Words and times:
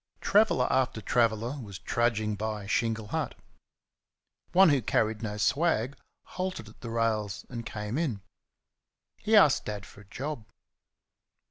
Traveller 0.19 0.65
after 0.73 0.99
traveller 0.99 1.59
was 1.61 1.77
trudging 1.77 2.33
by 2.33 2.65
Shingle 2.65 3.09
Hut. 3.09 3.35
One 4.51 4.69
who 4.69 4.81
carried 4.81 5.21
no 5.21 5.37
swag 5.37 5.95
halted 6.23 6.67
at 6.67 6.81
the 6.81 6.89
rails 6.89 7.45
and 7.49 7.63
came 7.67 7.99
in. 7.99 8.21
He 9.17 9.35
asked 9.35 9.65
Dad 9.65 9.85
for 9.85 10.01
a 10.01 10.05
job. 10.05 10.47